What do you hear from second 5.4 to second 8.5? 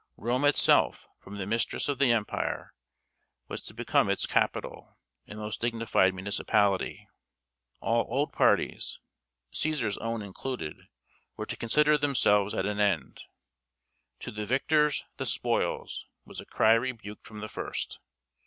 dignified municipality. All old